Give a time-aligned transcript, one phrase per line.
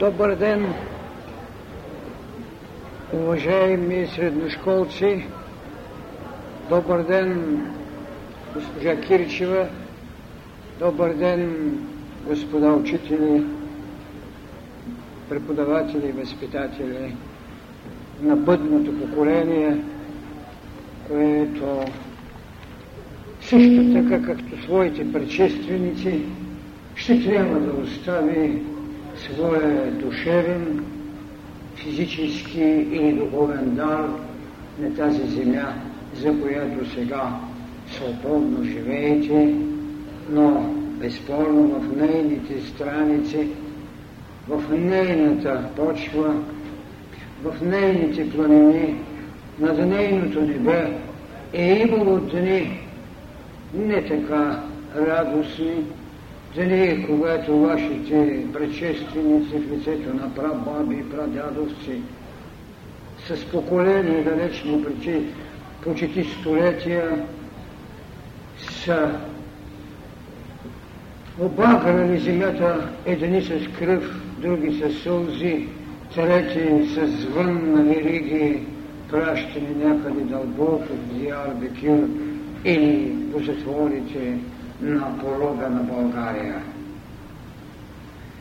[0.00, 0.74] Добър ден,
[3.12, 5.24] уважаеми средношколци.
[6.68, 7.60] Добър ден,
[8.54, 9.66] госпожа Киричева.
[10.78, 11.72] Добър ден,
[12.26, 13.44] господа учители,
[15.28, 17.16] преподаватели и възпитатели
[18.22, 19.76] на бъдното поколение,
[21.08, 21.84] което
[23.40, 26.20] също така, както своите предшественици,
[26.94, 28.62] ще трябва да остави
[29.24, 30.84] своя душевен,
[31.76, 32.60] физически
[32.92, 34.08] или духовен дар
[34.78, 35.74] на тази земя,
[36.14, 37.30] за която сега
[37.92, 39.54] свободно живеете,
[40.30, 43.48] но безспорно в нейните страници,
[44.48, 46.34] в нейната почва,
[47.44, 48.94] в нейните планини,
[49.58, 50.92] над нейното небе
[51.52, 52.80] е имало дни
[53.74, 54.62] не така
[54.96, 55.84] радостни,
[56.54, 62.00] дали когато вашите предшественици в лицето на прабаби и прадядовци
[63.26, 65.26] с поколение далечно преди
[65.84, 67.26] почти столетия
[68.58, 69.10] са
[71.38, 75.66] обаграли земята едни с кръв, други с сълзи,
[76.14, 78.62] трети с звън на вериги,
[79.10, 82.08] пращани някъде дълбоко в Диарбекюр
[82.64, 84.38] или по затворите
[84.82, 86.62] на порога на България.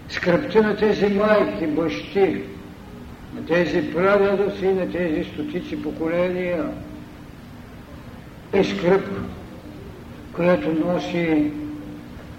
[0.09, 2.44] Скръпта на тези майки, бащи,
[3.36, 6.66] на тези прадедовци, на тези стотици поколения.
[8.54, 9.06] Е скръп,
[10.34, 11.52] която носи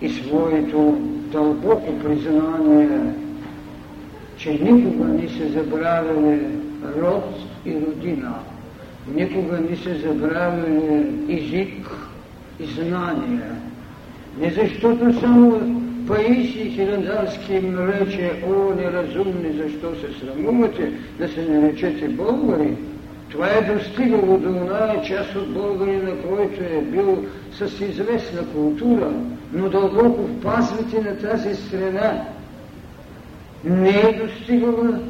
[0.00, 0.98] и своето
[1.32, 3.14] дълбоко признание,
[4.36, 6.40] че никога не се забравяли
[7.02, 7.34] род
[7.66, 8.34] и родина,
[9.14, 11.90] никога не се забравяли език
[12.60, 13.56] и знания,
[14.38, 15.60] не защото само
[16.06, 22.76] Паисий Хилендарски им рече, о, неразумни, защо се срамувате да се наречете българи?
[23.30, 29.12] Това е достигало до оная част от българина, който е бил с известна култура,
[29.52, 30.44] но дълбоко в
[31.04, 32.24] на тази страна
[33.64, 35.00] не е достигала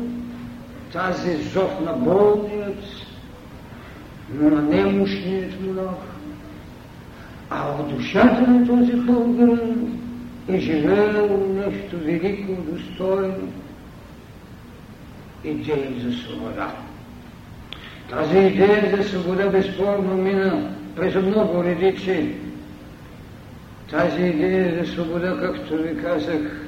[0.93, 2.85] тази зов на болният,
[4.35, 6.10] на немощният монах,
[7.51, 10.01] а в душата на този българин
[10.49, 13.53] е живеело нещо велико, достойно,
[15.45, 16.75] идея за свобода.
[18.11, 22.35] Тази идея за свобода безспорно мина през много редици.
[23.91, 26.67] Тази идея за свобода, както ви казах,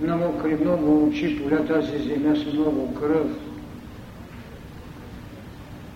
[0.00, 3.26] на мокри много очи, поля тази земя с много кръв.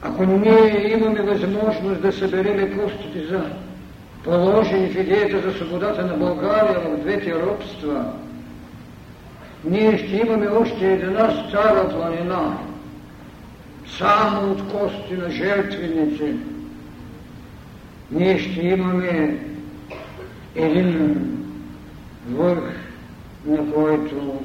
[0.03, 3.45] Ако ние имаме възможност да съберем костите за
[4.25, 8.05] положени в идеята за свободата на България в двете робства,
[9.65, 12.59] ние ще имаме още една стара планина,
[13.99, 16.35] само от кости на жертвеници.
[18.11, 19.39] Ние ще имаме
[20.55, 21.21] един
[22.31, 22.77] върх,
[23.47, 24.41] на който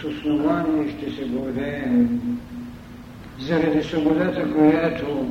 [0.00, 2.20] с основание ще се гордеем
[3.40, 5.26] заради свободата, която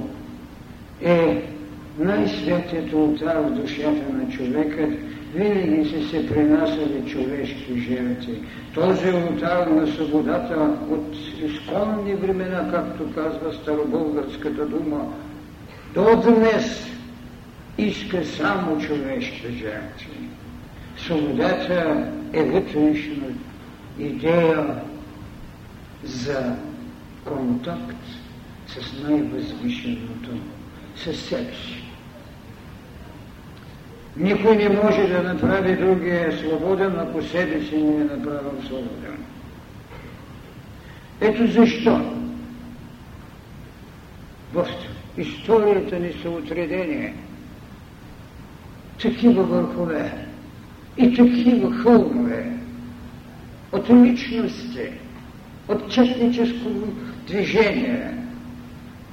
[1.01, 1.52] е
[1.99, 4.87] най-святият ултар в душата на човека,
[5.35, 8.41] винаги са се принасяли човешки жертви.
[8.73, 15.13] Този ултар на свободата от изконни времена, както казва старобългарската дума,
[15.93, 16.87] до днес
[17.77, 20.29] иска само човешки жертви.
[20.97, 23.27] Свободата е вътрешна
[23.99, 24.75] идея
[26.03, 26.55] за
[27.25, 28.05] контакт
[28.67, 30.29] с най-възвишеното,
[30.95, 31.83] с себе си.
[34.17, 39.17] Никой не може да направи другия свободен, ако себе си не е направил свободен.
[41.21, 42.01] Ето защо
[44.53, 44.67] в
[45.17, 47.13] историята ни са отредени
[49.01, 50.27] такива върхове
[50.97, 52.53] и такива хълмове
[53.71, 54.89] от личности,
[55.67, 56.69] от частническо
[57.27, 58.22] движение,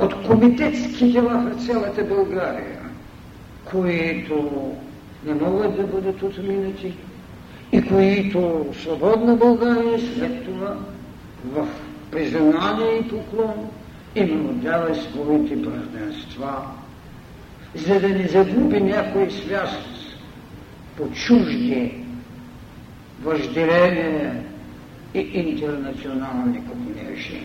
[0.01, 2.79] от комитетски дела в цялата България,
[3.65, 4.51] които
[5.27, 6.95] не могат да бъдат отминати
[7.73, 10.77] и които свободна България след това
[11.45, 11.69] в
[12.11, 13.69] признание и поклон
[14.15, 16.57] им отдава своите празненства,
[17.75, 20.17] за да не загуби някой свяст
[20.97, 21.95] по чужди
[23.23, 24.45] въжделения
[25.15, 27.43] и интернационални купнежи.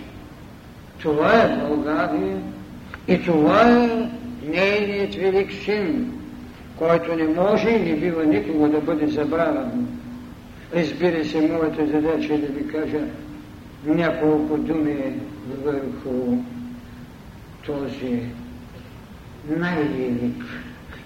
[1.05, 2.37] Това е България
[3.07, 4.09] и това е
[4.47, 6.11] нейният велик син,
[6.77, 9.87] който не може и не бива никога да бъде забравен.
[10.75, 12.99] Разбира се, моята задача е да ви кажа
[13.85, 15.19] няколко думи
[15.63, 16.37] върху
[17.65, 18.21] този
[19.57, 20.43] най-велик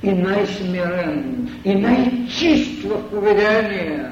[0.04, 4.06] и най-смирен и най-чист в поведение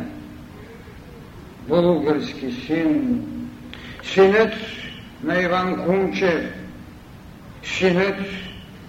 [1.67, 3.21] български син,
[4.03, 4.53] синът
[5.23, 6.53] на Иван Кунчев,
[7.63, 8.19] синът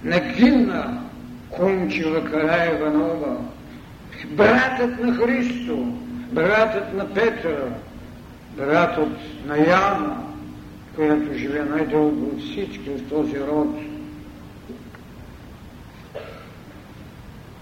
[0.05, 1.03] на Гинна
[1.51, 3.37] Кунчева Караеванова,
[4.31, 5.93] братът на Христо,
[6.33, 7.65] братът на Петър,
[8.57, 9.13] братът
[9.47, 10.17] на Яна,
[10.97, 13.77] която живе най-дълго от всички в този род.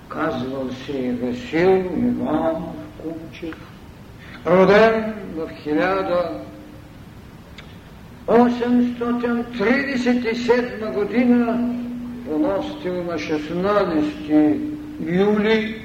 [0.09, 2.63] Казвал се Васил Иванов
[3.03, 3.57] Кунчев,
[4.47, 5.49] роден в
[8.27, 11.75] 1837 година,
[12.25, 14.59] поносител на 16
[15.01, 15.83] юли.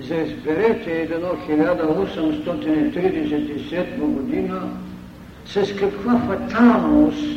[0.00, 4.62] За изберете едно 1837 година
[5.46, 7.36] с каква фаталност,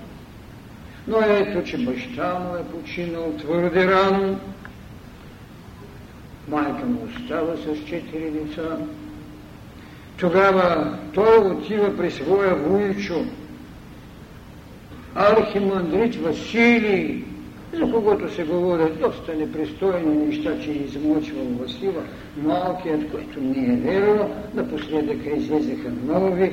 [1.08, 4.38] Но ето, че баща му е починал твърде рано.
[6.48, 8.76] Майка му остава с четири деца.
[10.20, 13.25] Тогава той отива при своя вуйчо,
[15.14, 17.25] архимандрит Василий,
[17.75, 22.02] за когото се говорят доста непристойни неща, че е измочвал Васила,
[22.43, 26.52] малкият, който не е верил, напоследък излезеха нови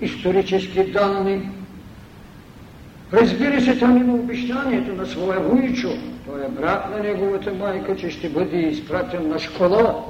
[0.00, 1.50] исторически данни.
[3.12, 5.88] Разбира се, там има обещанието на своя вуйчо,
[6.26, 10.04] той е брат на неговата майка, че ще бъде изпратен на школа,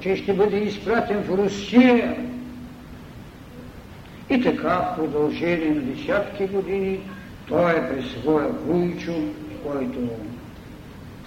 [0.00, 2.16] че ще бъде изпратен в Русия.
[4.30, 7.00] И така в продължение на десятки години
[7.48, 9.14] той е при своя вуйчо
[9.66, 9.98] който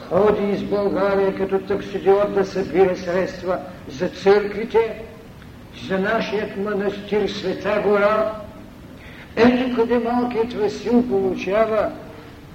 [0.09, 3.59] ходи из България като таксидиот да събира средства
[3.89, 5.01] за църквите,
[5.87, 8.31] за нашият манастир Света гора.
[9.35, 11.91] Ето къде малкият Васил получава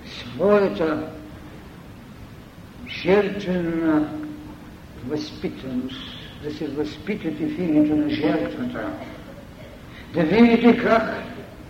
[0.06, 1.02] своята
[2.88, 4.08] жертвена
[5.08, 8.88] възпитаност, да се възпитате в името на жертвата.
[10.14, 11.02] Да видите как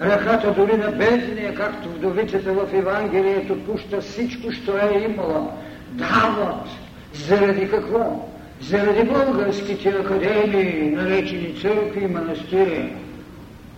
[0.00, 5.52] ръката дори на бездния, както вдовицата в Евангелието пуща всичко, що е имала.
[5.92, 6.66] Дават.
[7.14, 8.30] Заради какво?
[8.60, 12.92] Заради българските академии, наречени църкви и манастири.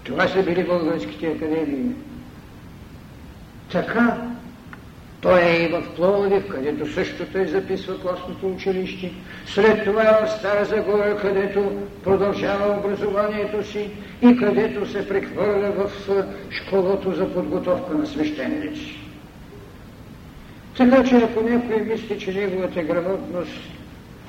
[0.04, 1.92] Това са били българските академии.
[3.72, 4.16] Така
[5.22, 9.12] той е и в Пловдив, където също той записва класното училище.
[9.46, 11.72] След това е в Стара Загора, където
[12.04, 13.90] продължава образованието си
[14.22, 15.90] и където се прехвърля в
[16.50, 18.98] школото за подготовка на свещеници.
[20.76, 23.60] Така че ако някой мисли, че неговата грамотност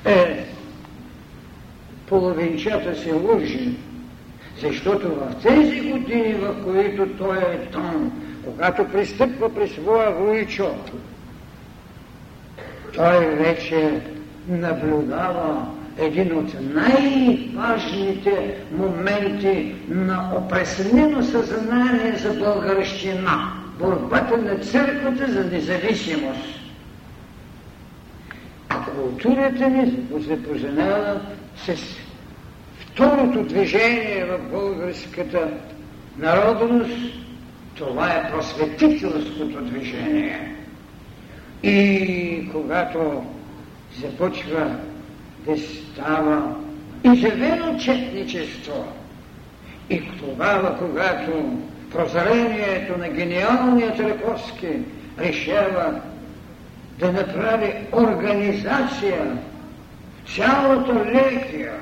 [0.04, 0.44] е
[2.06, 3.70] половинчата се лъжи,
[4.60, 10.74] защото в тези години, в които той е там, когато пристъпва при своя войчо,
[12.94, 14.00] той вече
[14.48, 15.66] наблюдава
[15.98, 26.60] един от най-важните моменти на опреснено съзнание за българщина– борбата на църквата за независимост.
[28.68, 31.20] А културата ни се запознава
[31.56, 31.74] с
[32.78, 35.48] второто движение в българската
[36.18, 36.92] народност,
[37.74, 40.54] това е просветителското движение.
[41.62, 43.24] И когато
[44.00, 44.76] започва
[45.46, 46.54] да става
[47.04, 48.84] изявено четничество,
[49.90, 51.58] и тогава, когато
[51.90, 54.68] прозрението на гениалният Раковски
[55.18, 56.00] решава
[56.98, 59.36] да направи организация
[60.36, 61.72] цялата легия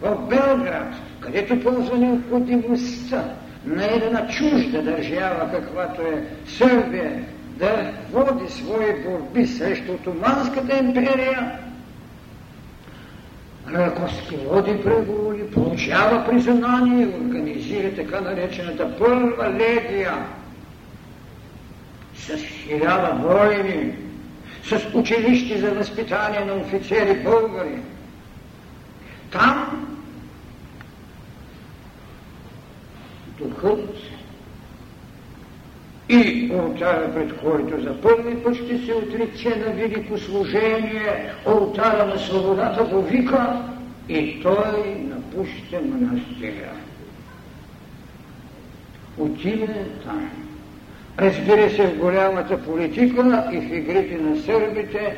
[0.00, 3.24] в Белград, където ползва необходимостта
[3.66, 7.24] на една чужда държава, каквато е Сърбия,
[7.56, 11.58] да води свои борби срещу Отоманската империя,
[13.74, 20.14] Раковски води преговори, получава признание организира така наречената първа легия
[22.14, 23.92] с хиляда воини,
[24.64, 27.78] с училище за възпитание на офицери българи.
[29.30, 29.91] Там
[33.42, 33.88] духът
[36.08, 42.18] и алтара, пред който за първи път ще се отрече на велико служение, алтара на
[42.18, 43.62] свободата го вика
[44.08, 46.72] и той напуща монастиря.
[49.18, 50.30] Отиде там.
[51.18, 55.16] Разбира се, в голямата политика и в игрите на сърбите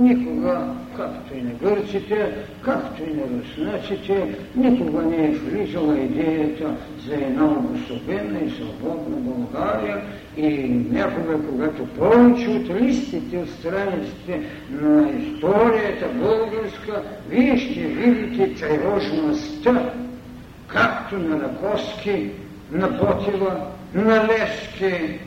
[0.00, 6.76] никога, както и на гърците, както и на руснаците, никога не е влизала идеята
[7.06, 10.02] за една обособена и свободна България
[10.36, 10.48] и
[10.90, 19.92] някога, когато повече от листите, от страниците на историята българска, вие ще видите тревожността,
[20.66, 22.30] както на Раковски,
[22.72, 25.18] на Ботева, на Левски,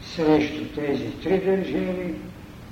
[0.00, 2.14] срещу тези три държави,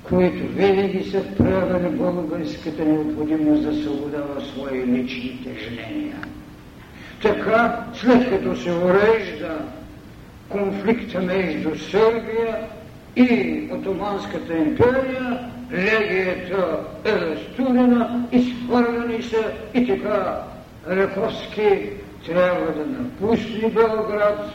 [0.09, 6.15] които винаги са вправили българската необходимост за свобода в свои лични тежнения.
[7.21, 9.57] Така, след като се урежда
[10.49, 12.57] конфликта между Сърбия
[13.15, 15.39] и Отоманската империя,
[15.71, 20.41] легията е разтурена, изхвърлени са и така
[20.89, 21.89] Раковски
[22.25, 24.51] трябва да напусне Белград,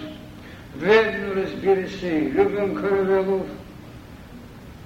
[0.76, 3.47] ведно разбира се и Любен Каравелов,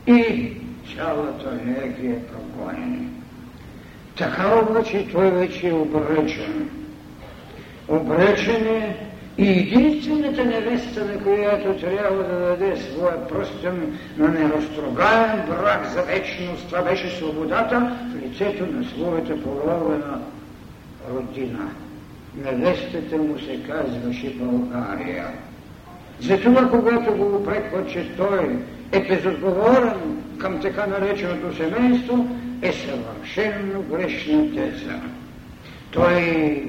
[0.06, 0.52] и
[0.96, 2.34] цялата енергия е.
[4.18, 6.70] Така обаче той вече е обречен.
[7.88, 8.96] Обречен е
[9.38, 16.66] и единствената невеста, на която трябва да даде своя пръстен на неразтрогаем брак за вечност,
[16.66, 20.20] това беше свободата в лицето на своята половена
[21.10, 21.70] родина.
[22.44, 25.26] Невестата му се казваше България.
[26.20, 28.56] Затова, когато го упреква, че той
[28.92, 32.28] е безотговорен към така нареченото семейство,
[32.62, 35.00] е съвършенно грешна теза.
[35.90, 36.20] Той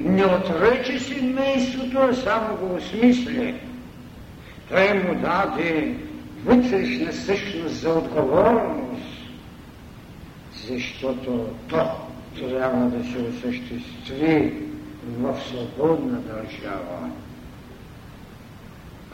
[0.04, 3.54] не отрече семейството, а само го осмисли.
[4.68, 5.94] Той му даде
[6.44, 9.30] вътрешна същност за отговорност,
[10.68, 11.86] защото то
[12.38, 14.52] трябва да се осъществи
[15.18, 17.10] в свободна държава.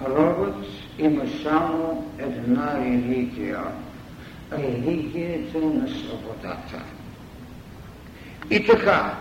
[0.07, 0.65] Робът
[0.99, 3.61] има само една религия.
[4.53, 6.83] Религията на свободата.
[8.51, 9.15] И така,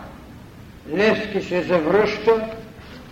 [0.89, 2.45] Левски се завръща,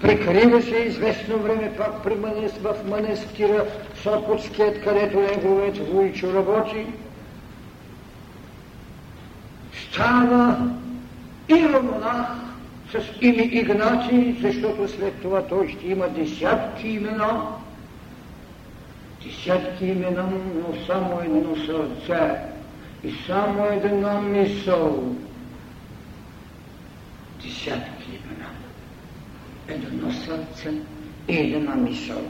[0.01, 3.65] прикрива се известно време пак при Манес, в Манескира,
[4.03, 6.85] Сопотският, където неговият войчо работи.
[9.91, 10.69] Става
[11.49, 12.27] и монах
[12.91, 17.41] с име Игнати, защото след това той ще има десятки имена,
[19.23, 22.41] десятки имена, но само едно сърце
[23.03, 25.15] и само една мисъл.
[27.41, 28.49] Десятки имена.
[29.67, 30.73] Едно сърце
[31.27, 32.21] и една мисъл.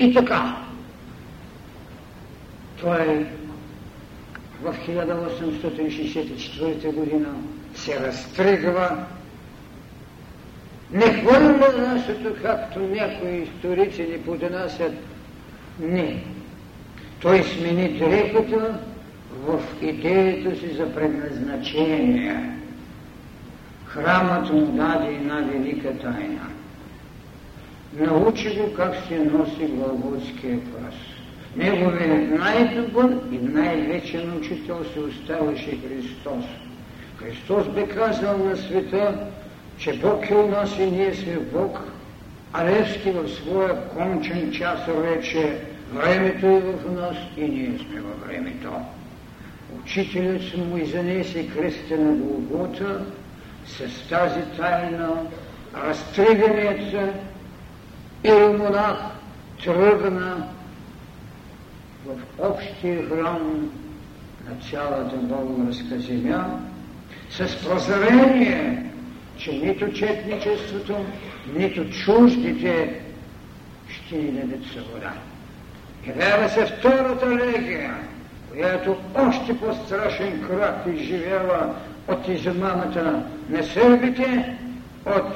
[0.00, 0.56] И така,
[2.80, 3.26] той
[4.62, 7.34] в 1864 година
[7.74, 9.06] се разтригва
[10.92, 14.92] не хвърля нашето, както някои историци ни поднасят
[15.82, 16.24] не.
[17.20, 18.78] Той смени дрехата
[19.46, 22.52] в идеята си за предназначение.
[23.86, 26.46] Храмът му даде една велика тайна.
[27.98, 31.12] научи го как се носи Голготския кръст.
[31.56, 36.44] Неговият най-добър и най-вечен учител се оставаше Христос.
[37.16, 39.26] Христос бе казал на света,
[39.78, 41.80] че Бог е у нас и ние сме Бог,
[42.52, 45.58] а Левски в своя кончен час рече,
[45.94, 48.72] времето е в нас и ние сме във времето.
[49.80, 53.04] Учителят му и занесе кръста на Голгота
[53.66, 55.10] с тази тайна,
[55.76, 57.12] разтриганият се
[58.24, 58.98] и монах
[59.64, 60.48] тръгна
[62.06, 63.70] в общия храм
[64.48, 66.60] на цялата българска земя
[67.30, 68.90] с прозрение,
[69.36, 70.96] че нито четничеството,
[71.56, 73.00] нито чуждите
[73.88, 75.12] ще ни дадат свобода.
[76.06, 77.94] Явява се втората легия,
[78.52, 81.74] която още по-страшен крак изживява
[82.08, 84.58] от измамата на сърбите,
[85.06, 85.34] от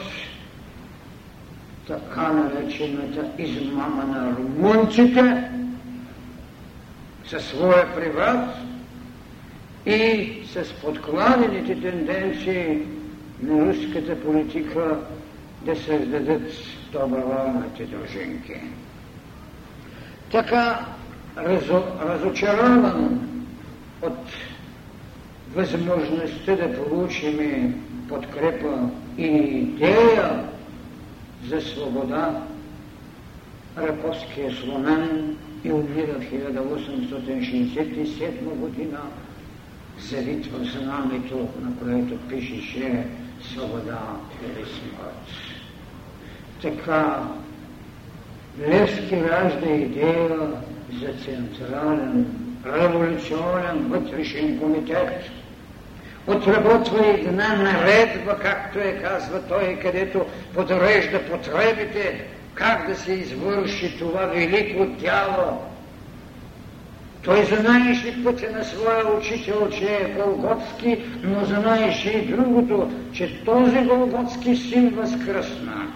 [1.86, 5.50] така наречената измама на румунците
[7.24, 8.48] със своя приват
[9.86, 12.78] и с подкладените тенденции
[13.42, 14.98] на руската политика
[15.62, 16.42] да създадат
[16.92, 18.60] доброволните дружинки.
[20.32, 20.86] Така
[21.36, 23.20] разо, разочарован
[24.02, 24.18] от
[25.54, 27.74] възможността да получим
[28.08, 30.44] подкрепа и идея
[31.48, 32.42] за свобода,
[33.78, 39.00] Раковския слонен и умира в 1867 година,
[40.00, 43.06] завитва знамето, на което пишеше
[43.52, 44.00] свобода
[44.42, 45.26] или смърт.
[46.62, 47.22] Така
[48.60, 50.38] Левски ражда идея
[51.00, 52.26] за централен,
[52.66, 55.30] революционен вътрешен комитет.
[56.26, 64.26] Отработва една наредба, както е казва той, където подрежда потребите, как да се извърши това
[64.26, 65.62] велико дяло.
[67.24, 73.78] Той знаеше пътя на своя учител, че е Голготски, но знаеше и другото, че този
[73.78, 75.86] Голготски син възкръсна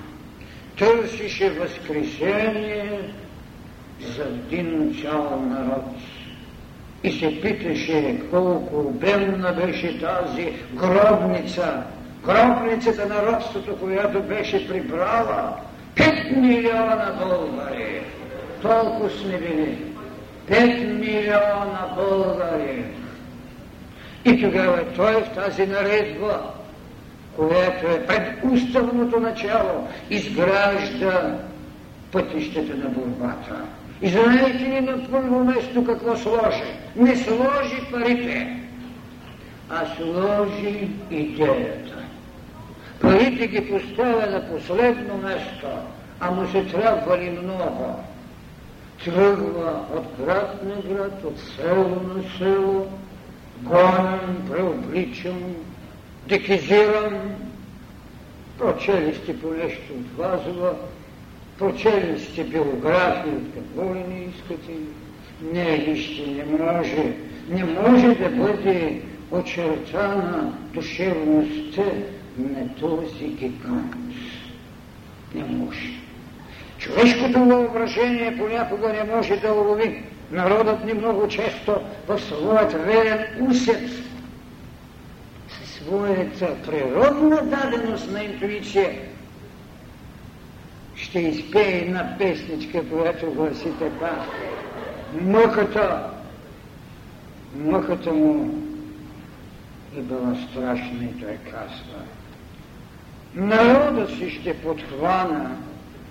[0.81, 3.01] търсише възкресение
[4.01, 5.85] за един цял народ.
[7.05, 11.83] И се питаше колко обемна беше тази гробница,
[12.25, 15.57] гробницата на родството, която беше прибрала
[15.97, 18.01] пет милиона българи.
[18.63, 19.79] Толкова сме били.
[20.49, 22.85] Пет милиона българи.
[24.25, 26.60] И тогава той в тази наредба
[27.37, 31.39] което е пред уставното начало, изгражда
[32.13, 33.57] пътищата на борбата.
[34.03, 36.63] И знаете ли на първо место какво сложи?
[36.97, 38.57] Не сложи парите,
[39.71, 41.97] а сложи идеята.
[43.01, 45.67] Парите ги поставя на последно место,
[46.21, 47.97] а му се трябва ли много.
[49.05, 52.87] Тръгва от град на град, от село на село,
[53.63, 55.55] гонен, преобличан,
[56.31, 57.19] декизиран,
[58.59, 60.75] прочели сте по нещо от Вазова,
[61.59, 64.73] прочели сте биографии от какво ли не искате.
[65.53, 67.13] Не, вижте, не може.
[67.49, 71.83] Не може да бъде очертана душевността
[72.39, 73.97] на този гигант.
[75.35, 75.91] Не може.
[76.79, 80.03] Човешкото въображение понякога не може да улови.
[80.33, 84.10] Народът ни много често в своят верен усет
[85.85, 88.91] своята природна даденост на интуиция,
[90.95, 94.25] ще изпее една песничка, която гласи така.
[95.21, 96.11] Мъката,
[97.55, 98.61] мъката му
[99.99, 102.03] е била страшна и той казва.
[103.35, 105.57] Народа си ще подхвана,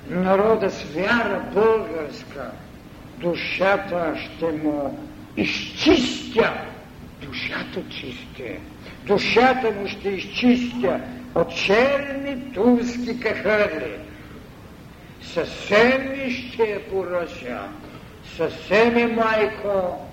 [0.09, 2.51] народа с вяра българска,
[3.17, 4.99] душата ще му
[5.37, 6.53] изчистя,
[7.21, 8.59] душата чистя
[9.09, 10.99] душата му ще изчистя
[11.35, 13.91] от черни турски кахърли.
[15.21, 17.59] Съвсем ми ще я поръча,
[18.37, 20.05] съвсем е майко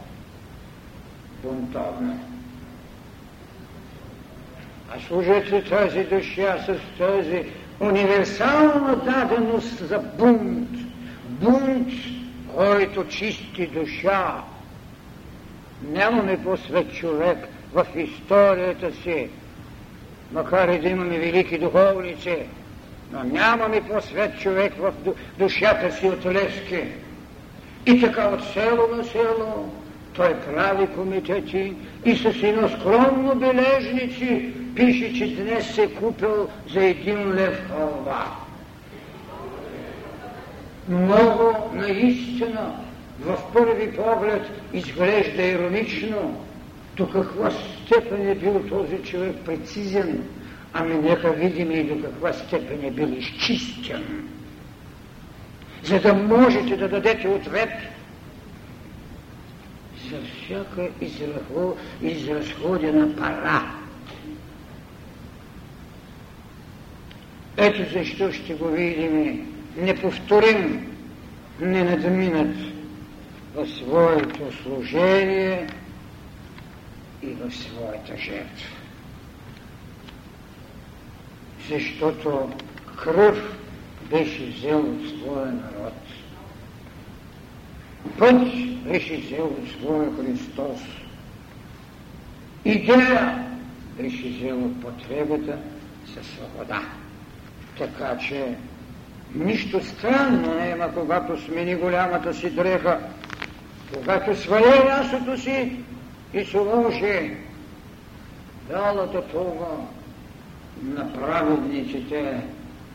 [1.42, 2.18] бунтовна.
[4.94, 7.44] А служете тази душа с тази
[7.80, 10.70] универсална даденост за бунт.
[11.28, 11.88] Бунт,
[12.54, 14.42] който чисти душа.
[15.82, 19.28] Нямаме по-свет човек, в историята си,
[20.32, 22.36] макар и да имаме велики духовници,
[23.12, 24.92] но нямаме по-свет човек в
[25.38, 26.82] душата си от Левски.
[27.86, 29.72] И така от село на село
[30.14, 31.72] той прави комитети
[32.04, 38.26] и с едно скромно бележници пише, че днес се купил за един лев халва.
[40.88, 42.76] много наистина
[43.20, 46.45] в първи поглед изглежда иронично,
[46.96, 50.24] до каква степен е бил този човек прецизен,
[50.72, 54.28] ами нека видим и до каква степен е бил изчистен.
[55.82, 57.70] За да можете да дадете ответ
[60.10, 60.88] за всяка
[62.02, 63.62] изразходена пара.
[67.56, 70.92] Ето защо ще го видим неповторим,
[71.60, 72.56] не надминат
[73.54, 75.66] в своето служение
[77.22, 78.76] и в своята жертва.
[81.70, 82.50] Защото
[82.96, 83.58] кръв
[84.10, 85.94] беше взел от своя народ.
[88.18, 88.42] Път
[88.84, 90.80] беше взел от своя Христос.
[92.64, 93.46] Идея
[94.00, 95.58] беше взел от потребата
[96.14, 96.82] за свобода.
[97.78, 98.54] Така че
[99.34, 103.00] нищо странно няма, когато смени голямата си дреха,
[103.94, 105.76] когато сваля мястото си
[106.36, 107.36] и сложи
[108.68, 109.66] бялата тога
[110.82, 112.42] на праведниците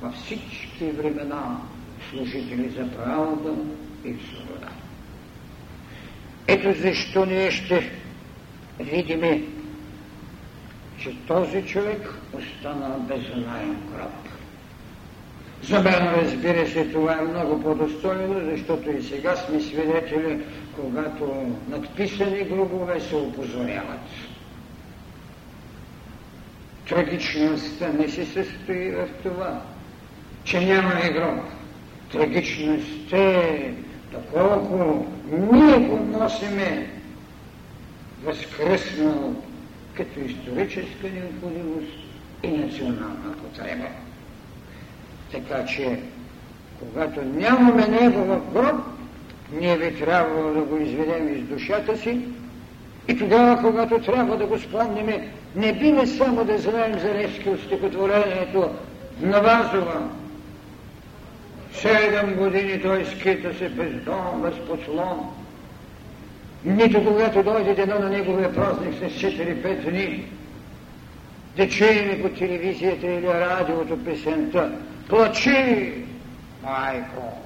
[0.02, 1.58] във всички времена
[2.10, 3.56] служители за правда
[4.06, 4.68] и свобода.
[6.48, 7.92] Ето защо ние ще
[8.80, 9.42] видиме,
[11.00, 14.32] че този човек остана безнаем гроб.
[15.64, 20.40] За мен, разбира се, това е много по-достойно, защото и сега сме свидетели,
[20.82, 24.00] когато надписани гробове се опозоряват.
[26.90, 29.62] Трагичността не се състои в това,
[30.44, 31.40] че няма и гроб.
[32.12, 33.74] Трагичността е
[34.12, 36.90] доколко ние го носиме
[38.24, 39.36] възкръснал
[39.98, 41.94] като историческа необходимост
[42.44, 43.88] и национална потреба.
[45.32, 46.00] Така че,
[46.80, 49.01] когато нямаме него в гроб,
[49.52, 52.20] ние би трябвало да го изведем из душата си
[53.08, 55.08] и тогава, когато трябва да го спомним,
[55.56, 58.70] не бива само да знаем за Левски от стихотворението
[59.22, 60.10] на Вазова.
[61.74, 65.32] Седем години той скита се без дом, без подслон.
[66.66, 70.26] Нито когато дойде дено на неговия празник с 4-5 дни,
[71.58, 74.72] да чуем по телевизията или радиото песента
[75.12, 75.94] Плачи,
[76.64, 77.38] майко,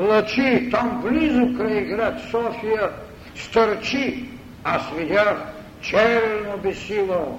[0.00, 2.90] плачи, там близо край град София,
[3.34, 4.24] стърчи.
[4.64, 5.42] Аз видях
[5.82, 7.38] черно бесило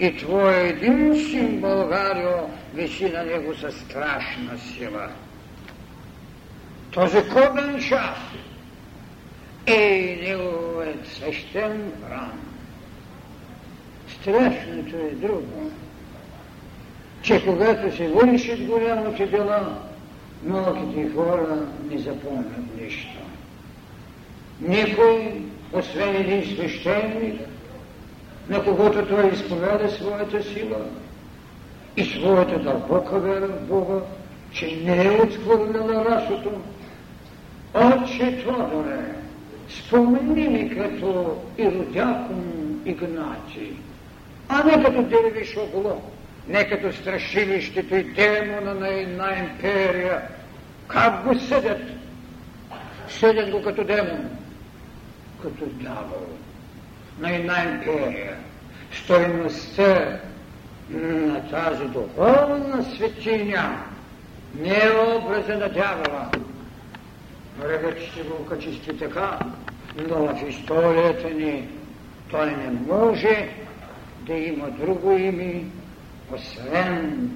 [0.00, 5.08] и твой един син, Българио, виси на него със страшна сила.
[6.90, 8.18] Този коден час
[9.66, 12.40] е неговият свещен храм.
[14.08, 15.70] Страшното е друго
[17.22, 19.78] че когато се вършат голямите дела,
[20.44, 23.18] малките хора не запомнят нищо.
[24.60, 27.40] Никой, освен един свещеник,
[28.48, 30.78] на когото той изповяда своята сила
[31.96, 34.00] и своята дълбока вера в Бога,
[34.52, 36.50] че не е отхвърляла расото.
[37.74, 39.14] Отче Тодоре,
[39.68, 43.72] спомени ми като Иродякон Игнати,
[44.48, 46.02] а не като Дервиш Огло
[46.50, 50.22] не като страшилището и демона на една империя.
[50.88, 51.82] Как го съдят?
[53.08, 54.30] Съдят го като демон,
[55.42, 56.26] като дявол
[57.18, 58.36] на една империя.
[58.92, 60.20] Стойността
[60.90, 63.82] на тази духовна светиня
[64.54, 66.30] не е образа на дявола.
[67.58, 69.38] Врагът ще го окачисти така,
[70.08, 71.68] но в историята ни
[72.30, 73.48] той не може
[74.26, 75.64] да има друго име,
[76.32, 77.30] освен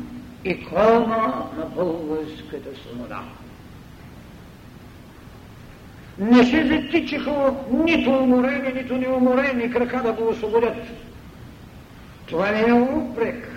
[0.45, 3.23] икона на българската свобода.
[6.19, 10.77] Не се затичаха нито уморени, нито неуморени крака да го освободят.
[12.27, 13.51] Това не е упрек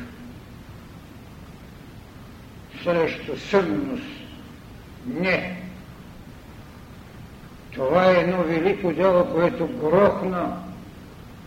[2.84, 4.06] срещу съдност.
[5.08, 5.62] Не.
[7.74, 10.67] Това е едно велико дело, което грохна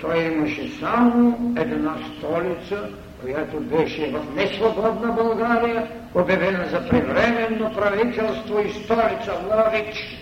[0.00, 2.88] Той имаше само една столица,
[3.22, 10.18] която беше в несвободна България, обявена за превременно правителство и столица Лович.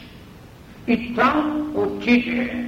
[0.86, 2.64] И там отиде,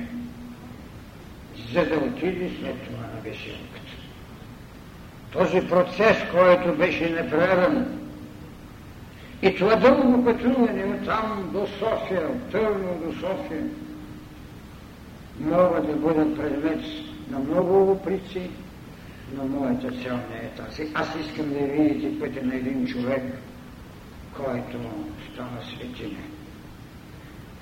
[1.72, 3.78] за да отиде след това на Веселката.
[5.32, 7.98] Този процес, който беше направен,
[9.42, 13.62] и това дълго пътуване от там до София, от Търно до София,
[15.40, 16.80] могат да бъдат предмет
[17.30, 18.50] на много оприци,
[19.36, 20.88] но моята цел не е тази.
[20.94, 23.22] Аз искам да видите пътя на един човек,
[24.36, 24.78] който
[25.32, 26.22] стана светине.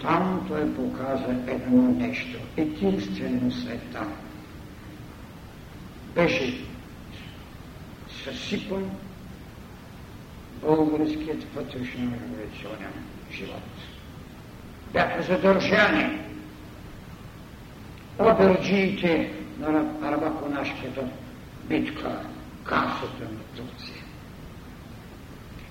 [0.03, 4.13] Там той показа едно нещо, единствено след там.
[6.15, 6.65] Беше
[8.25, 8.91] съсипан
[10.61, 12.93] българският вътрешно революционен
[13.33, 13.63] живот.
[14.93, 16.19] Бяха задържани
[18.19, 21.09] оберджиите на арабаконашката
[21.69, 22.21] битка,
[22.65, 24.03] касата на Турция.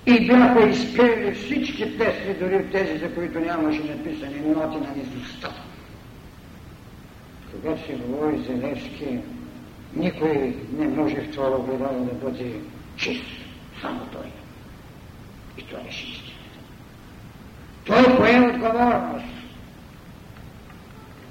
[0.06, 5.50] И бяха изпели всички песни, дори тези, за които нямаше написани ноти на низостта.
[7.50, 9.18] Когато се говори за Левски,
[9.96, 12.60] никой не може в това огледало да бъде
[12.96, 13.24] чист,
[13.80, 14.26] само той.
[15.58, 16.36] И това беше истина.
[17.84, 19.26] Той пое отговорност.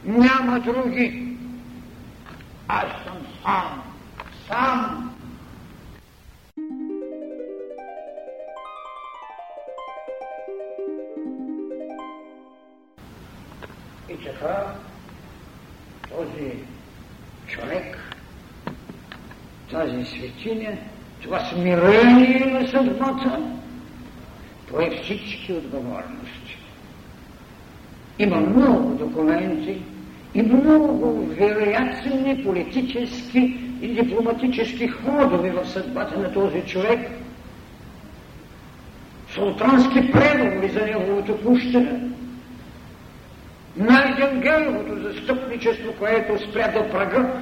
[0.06, 1.38] Няма други.
[2.68, 3.95] Аз съм сам.
[4.48, 5.12] Сам.
[14.10, 14.76] И така,
[16.10, 16.54] този
[17.48, 18.16] човек,
[19.72, 20.78] тази светиня,
[21.22, 23.42] това смирение на съдбата,
[24.70, 26.58] пое всички отговорности.
[28.20, 29.82] Има много документи
[30.36, 37.00] и много вероятни политически и дипломатически ходове в съдбата на този човек,
[39.30, 42.00] султански преговори за неговото пущане,
[43.78, 47.42] най-генгеловото застъпничество, което спря до прага,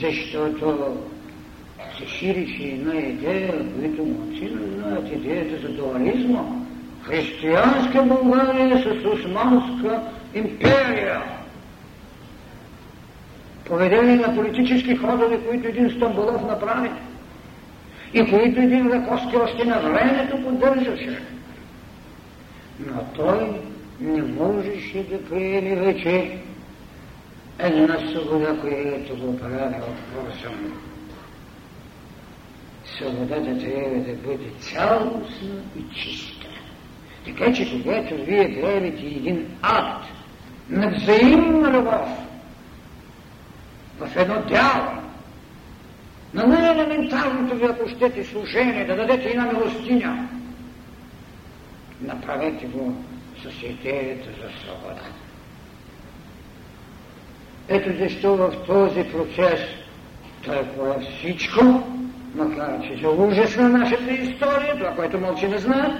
[0.00, 0.96] защото
[1.98, 6.67] се ширише една идея, които мълцина знаят, идеята за дуализма.
[7.02, 10.02] Християнска България с Османска
[10.34, 11.22] империя.
[13.64, 16.90] Поведение на политически ходове, които един Стамбулов направи
[18.14, 21.22] и които един Раковски още на времето поддържаше.
[22.86, 23.60] Но той
[24.00, 26.38] не можеше да приеме вече
[27.58, 29.74] една свобода, която го прави
[30.14, 30.72] въпросом
[32.98, 36.37] свободата трябва да бъде цялостна и чиста.
[37.24, 40.04] Така че когато вие правите един акт
[40.68, 42.08] на взаимна любов
[43.98, 45.02] в едно дяло,
[46.34, 50.28] на най-елементарното ви, ако щете, служение, да дадете една милостиня,
[52.00, 53.04] направете го
[53.42, 55.02] с идеята за свобода.
[57.68, 59.60] Ето защо в този процес
[60.48, 61.82] е всичко,
[62.34, 65.92] макар че за ужас на нашата история, това, което мълчи не знаят,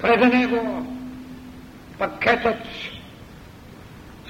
[0.00, 0.86] пред него
[1.98, 2.62] пакетът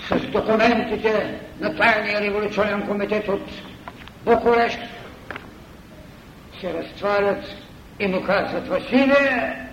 [0.08, 3.42] с документите на тайния революционен комитет от
[4.24, 4.78] Букурещ
[6.60, 7.44] се разтварят
[8.00, 9.66] и му казват Василие,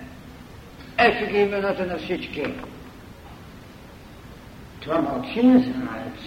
[0.97, 2.43] ето ги имената на всички.
[4.79, 6.19] Това малки не знаят,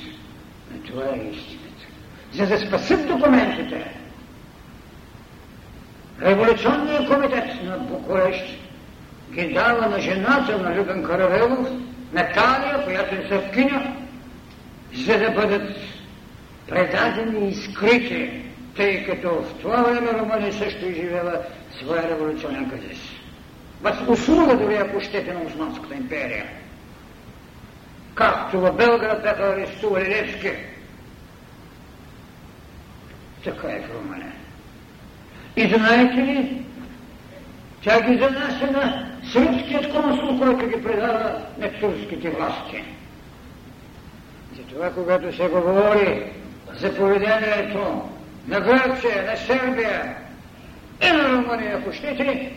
[0.71, 1.67] но това е истината.
[2.33, 3.97] За да спасат документите,
[6.23, 8.66] Революционният комитет на Букурещ
[9.33, 11.69] ги на жената на Любен Каравелов,
[12.13, 13.97] Наталия, която е съвкиня,
[14.95, 15.77] за да бъдат
[16.69, 18.43] предадени и скрити,
[18.77, 21.43] тъй като в това време Румъния също изживела
[21.79, 23.01] своя революционен кризис.
[23.83, 26.45] В услуга дори, ако щете, на Османската империя.
[28.15, 30.51] Както в Белград бяха арестували Левски,
[33.45, 34.33] така е в Румъния.
[35.57, 36.63] И знаете ли,
[37.83, 42.85] тя ги занася на сръбският консул, който ги предава на турските власти.
[44.57, 46.33] Затова, когато се говори
[46.81, 48.03] за поведението
[48.49, 50.17] на Гърция, на Сърбия
[51.03, 52.53] и на Румъния, ако щете,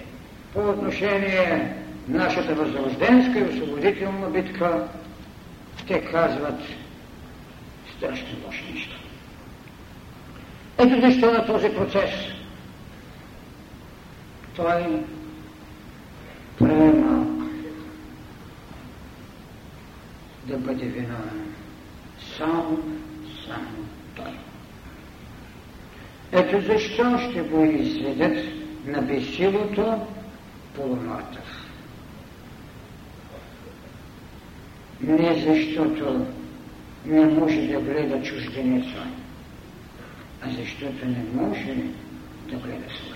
[0.53, 1.75] по отношение
[2.07, 4.87] на нашата възрожденска и освободителна битка,
[5.87, 6.59] те казват
[7.97, 8.95] страшно лоши неща.
[10.77, 12.11] Ето защо на този процес
[14.55, 15.01] той
[16.59, 17.25] приема
[20.47, 21.53] да бъде виновен.
[22.37, 22.79] Само,
[23.47, 24.31] само той.
[26.31, 28.37] Ето защо ще го изведат
[28.85, 30.01] на безсилото
[30.75, 31.69] полумъртъв.
[35.01, 36.25] Не защото
[37.05, 39.07] не може да гледа чужденеца,
[40.41, 41.75] а защото не може
[42.49, 43.08] да гледа своите.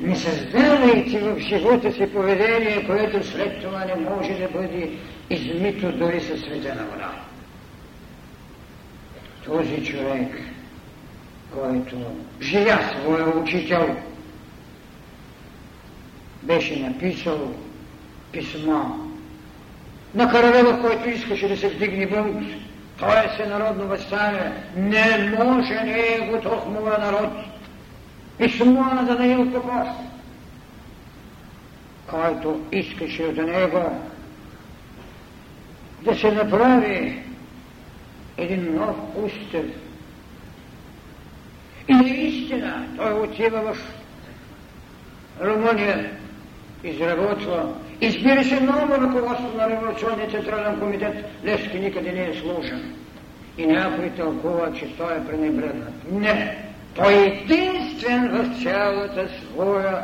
[0.00, 4.90] Не създавайки в живота си поведение, което след това не може да бъде
[5.30, 7.12] измито дори със светена вода.
[9.44, 10.40] Този човек,
[11.54, 11.96] който
[12.40, 13.96] живя своя учител,
[16.42, 17.54] беше написал
[18.32, 18.84] писмо
[20.14, 22.46] на Каравелов, който искаше да се вдигне бунт.
[22.98, 24.52] Той е всенародно възстание.
[24.76, 27.30] Не може, не е готов моя народ.
[28.38, 29.88] Писмо на Данаил Попов,
[32.10, 34.00] който искаше от него
[36.02, 37.22] да се направи
[38.36, 39.64] един нов устав.
[41.88, 43.78] И наистина той отива в
[45.40, 46.10] Румъния,
[46.84, 51.24] изработва Избира се ново ръководство на Революционния централен комитет.
[51.44, 52.94] Левски никъде не е служен.
[53.58, 56.12] И някой тълкува, че той е пренебрегнат.
[56.12, 56.65] Не!
[56.96, 60.02] Той единствен в цялата своя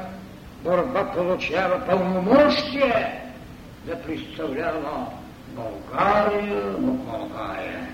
[0.64, 3.20] борба получава пълномощие
[3.87, 5.07] да представлява
[5.48, 7.88] България в България.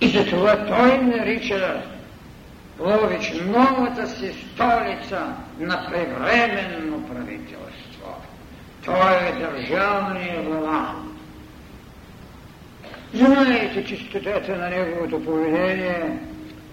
[0.00, 1.82] И затова той нарича
[2.80, 5.26] Лович новата си столица
[5.60, 8.22] на превременно правителство.
[8.84, 10.94] Той е държавния глава.
[13.14, 16.18] Знаете чистотата на неговото поведение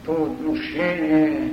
[0.05, 1.51] по отношение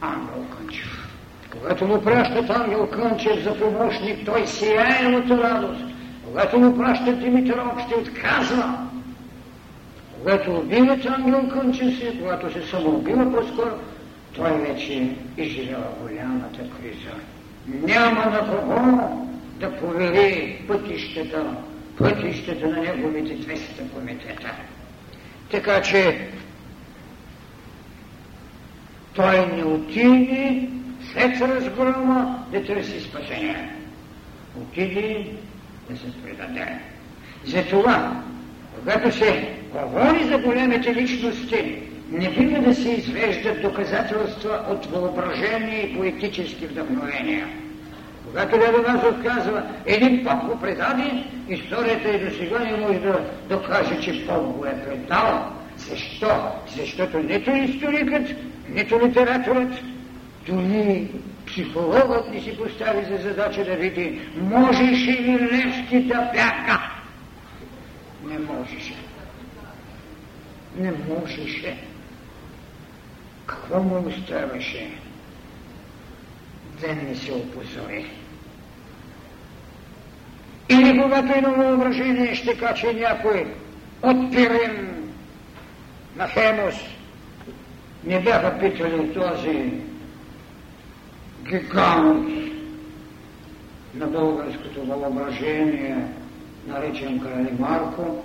[0.00, 1.08] Ангел Кънчев.
[1.50, 5.84] Когато му пращат Ангел Кънчев за помощник, той сияе от радост.
[6.26, 8.78] Когато му пращат Димитър ще отказва.
[10.18, 13.74] Когато убиват Ангел Кънчев си, когато се самоубива по-скоро,
[14.34, 17.14] той вече изживява голямата криза.
[17.66, 19.08] Няма на кого
[19.60, 21.44] да повери пътищата,
[21.98, 23.58] пътищата на неговите 200
[23.94, 24.50] комитета.
[25.50, 26.28] Така че
[29.14, 30.68] той не отиде
[31.12, 33.70] след разгрома да търси спасение.
[34.60, 35.26] Отиде
[35.90, 36.78] да се предаде.
[37.44, 38.22] Затова,
[38.78, 45.96] когато се говори за големите личности, не бива да се извеждат доказателства от въображение и
[45.96, 47.46] поетически вдъхновения.
[48.26, 54.00] Когато Левоназов казва, един поп го предаде, историята и до сега не може да докаже,
[54.00, 55.52] че поп го е предал.
[55.76, 56.30] Защо?
[56.76, 58.28] Защото нито историкът,
[58.68, 59.72] нито литераторът,
[60.46, 61.08] дори
[61.46, 66.82] психологът ни си постави за задача да види, можеше ли Левски да бяга?
[68.24, 68.94] Не можеше.
[70.76, 71.76] Не можеше.
[73.46, 74.90] Какво му оставаше?
[76.80, 78.10] Да не се опозори.
[80.68, 83.46] Или когато има въображение, ще каче някой
[84.02, 85.04] от Пирин
[86.16, 86.74] на Хемос,
[88.04, 89.72] не бяха питали този
[91.48, 92.28] гигант
[93.94, 95.96] на българското въображение,
[96.66, 98.24] наречен Крали Марко,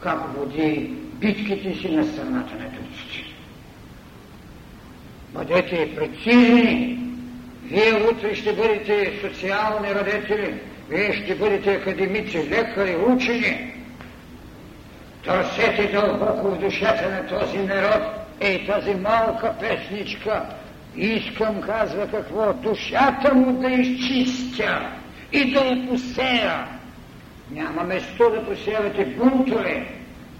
[0.00, 3.24] как води битките си на страната на турците.
[5.32, 6.98] Бъдете прецизни,
[7.64, 10.54] вие утре ще бъдете социални родители,
[10.88, 13.74] вие ще бъдете академици, лекари, учени.
[15.24, 18.21] Търсете дълбоко в душата на този народ.
[18.40, 20.46] Ей, тази малка песничка,
[20.96, 24.90] искам, казва какво, душата му да изчистя
[25.32, 26.68] и да я посея.
[27.50, 29.86] Няма место да посявате бунтове,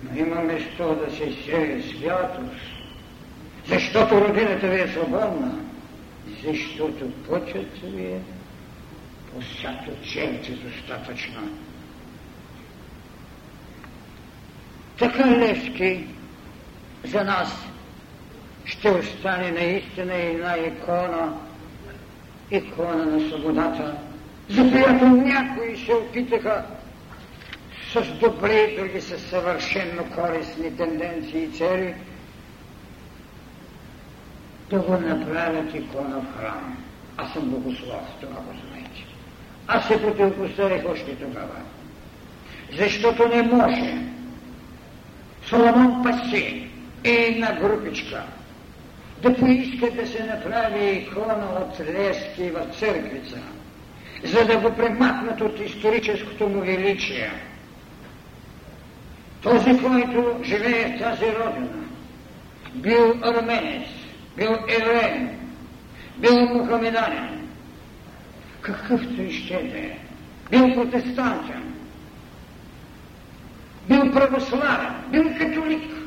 [0.02, 2.82] но има место да се сее святост.
[3.68, 5.54] Защото родината ви е свободна,
[6.44, 8.20] защото пътят ви е
[9.34, 11.40] посято черти достатъчно.
[14.98, 16.04] Така Левски
[17.04, 17.71] за нас
[18.64, 21.32] ще остане наистина една икона,
[22.50, 23.94] икона на свободата,
[24.48, 26.64] за която някои се опитаха
[27.92, 31.94] с добри, други с съвършенно корисни тенденции и цели
[34.70, 36.76] да го направят икона в храм.
[37.16, 39.06] Аз съм богослов, това го знаете.
[39.68, 41.56] Аз се противопоставих още тогава.
[42.78, 44.12] Защото не може
[45.46, 46.68] Соломон Паси
[47.04, 48.22] е една групичка
[49.22, 53.38] да поиска да се направи икона от лески в църквица,
[54.24, 57.30] за да го премахнат от историческото му величие.
[59.42, 61.84] Този, който живее в тази родина,
[62.74, 63.88] бил арменец,
[64.36, 65.30] бил евреин,
[66.18, 67.48] бил мухамеданин,
[68.60, 69.98] какъвто и ще да е,
[70.50, 71.74] бил протестантен,
[73.88, 76.01] бил православен, бил католик.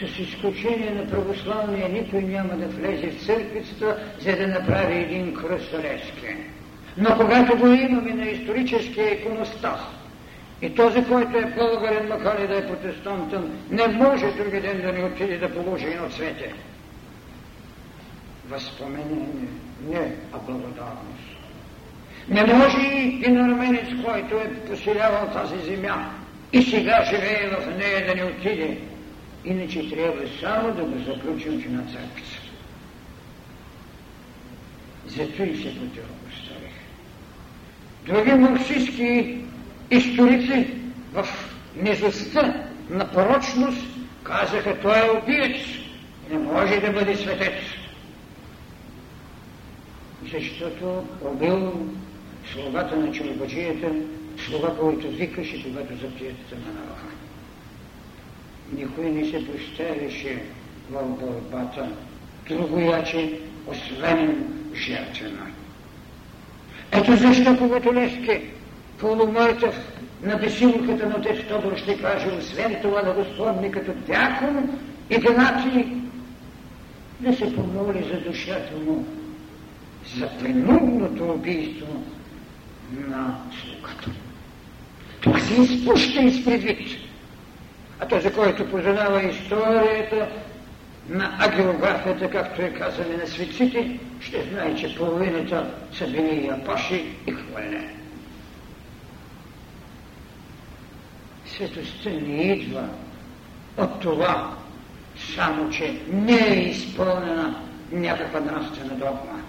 [0.00, 6.36] С изключение на православния никой няма да влезе в църквицата, за да направи един кръстолески.
[6.96, 9.80] Но когато го имаме на историческия иконостас,
[10.62, 14.92] и този, който е българен, макар и да е протестантен, не може други ден да
[14.92, 16.52] не отиде да положи едно цвете.
[18.48, 19.48] Възпоменение,
[19.88, 21.30] не, а благодарност.
[22.28, 26.10] Не може и арменец, който е поселявал тази земя
[26.52, 28.78] и сега живее в нея да не отиде.
[29.44, 32.38] Иначе трябва само да го заключим, че на църквица.
[35.06, 36.74] Зато и се противопоставих.
[38.06, 39.38] Други марксистски
[39.90, 40.66] историци
[41.12, 41.26] в
[41.76, 43.86] низостта на порочност
[44.22, 45.56] казаха, той е убиец,
[46.30, 47.62] не може да бъде светец.
[50.32, 51.86] Защото убил
[52.52, 53.92] слугата на чорбаджията,
[54.46, 57.19] слуга, който викаше, когато запиятата на народа.
[58.72, 60.42] Никой не се поставяше
[60.90, 61.88] в борбата
[62.48, 64.44] другояче, освен
[64.74, 65.46] жертвена.
[66.92, 68.40] Ето защо, когато Левски,
[68.98, 69.74] полумъртъв
[70.22, 74.78] на бесилката на отец Тодор ще каже, освен това спомни като дякон
[75.10, 75.86] Игнатий,
[77.20, 79.06] да се помоли за душата му,
[80.16, 82.04] за принудното убийство
[83.08, 84.10] на слугата.
[85.20, 87.09] Това се изпуща изпредвид.
[88.00, 90.28] А този, който познава историята
[91.08, 97.32] на агеографията, както е казане на светците, ще знае, че половината са били япаши и
[97.32, 97.88] хвале.
[101.46, 102.88] Светостта не идва
[103.76, 104.54] от това,
[105.36, 107.54] само че не е изпълнена
[107.92, 109.42] някаква нравствена догма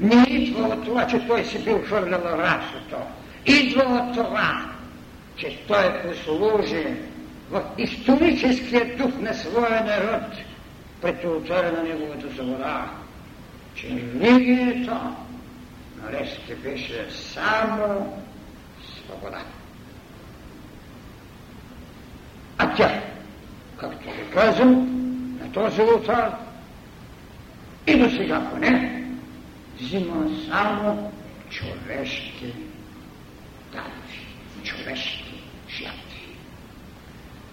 [0.00, 2.96] не идва от това, че той си бил хвърлял расото.
[3.46, 4.64] Идва от това,
[5.36, 6.86] че той послужи
[7.50, 10.32] в историческия дух на своя народ
[11.00, 12.90] пред ултара на неговата свобода,
[13.74, 15.16] че религията
[16.02, 18.16] на Левски беше само
[18.96, 19.42] свобода.
[22.58, 23.02] А тя,
[23.76, 25.00] както ви казвам,
[25.40, 26.36] на този ултар
[27.86, 29.04] и до сега поне,
[29.80, 31.12] взима само
[31.50, 32.54] човешки
[33.72, 35.29] дарби, човешки.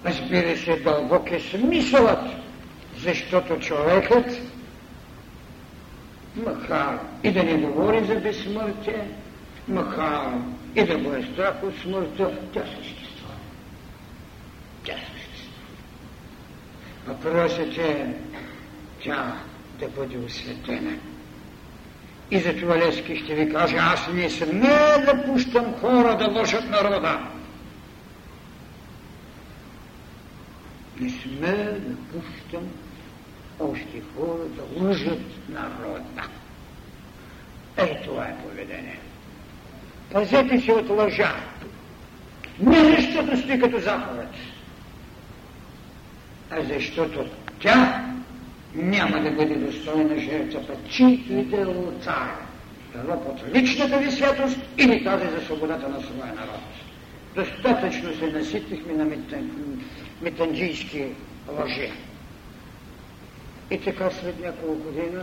[0.07, 2.19] Разбира се, дълбок е смисълът,
[2.97, 4.25] защото човекът,
[6.35, 9.07] макар и да не говори за безсмъртие,
[9.67, 10.33] макар
[10.75, 13.33] и да го е страх от смъртта, тя съществува.
[14.83, 15.67] Тя съществува.
[17.07, 18.13] Въпросът е
[19.03, 19.33] тя
[19.79, 20.97] да бъде осветена.
[22.31, 26.69] И за това Лески ще ви каже, аз не сме да пущам хора да лъжат
[26.69, 27.19] народа.
[30.99, 32.67] Не сме да пущам
[33.59, 36.29] още хора да лъжат народа.
[37.77, 38.99] Ей, това е поведение.
[40.11, 41.35] Пазете се от лъжа.
[42.59, 44.29] Не защото сте като заповед,
[46.51, 47.25] а защото
[47.59, 48.05] тя
[48.75, 51.65] няма да бъде достойна жертвата, чието и да е
[52.01, 52.35] цар.
[52.95, 56.61] Било под личната ви святост или тази за свободата на своя народ.
[57.35, 59.05] Достатъчно се наситихме на
[60.21, 61.05] метанджийски
[61.59, 61.91] лъжи.
[63.71, 65.21] И така след няколко година,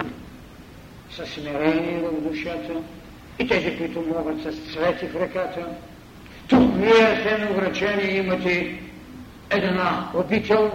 [1.10, 2.74] с смирение в душата,
[3.38, 5.66] и тези, които могат с цвети в ръката,
[6.48, 8.80] тук вие сте навръчени имате
[9.50, 10.72] една обител,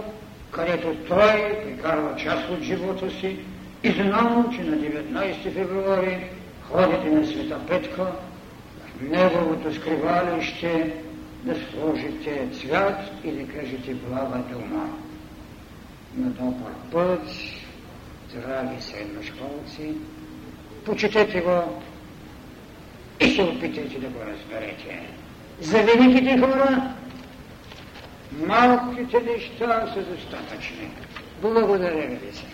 [0.50, 3.36] където той прекарва част от живота си
[3.84, 6.18] и знам, че на 19 февруари
[6.62, 8.06] ходите на Света Петка,
[8.96, 10.92] в неговото скривалище
[11.44, 14.86] да сложите цвят и да кажете блага дома.
[16.16, 17.22] На добър път,
[18.34, 19.94] драги средношколци,
[20.84, 21.82] почетете го
[23.20, 25.00] и се опитайте да го разберете.
[25.60, 26.94] За великите хора
[28.32, 30.90] малките неща са достатъчни.
[31.42, 32.42] Благодаря ви.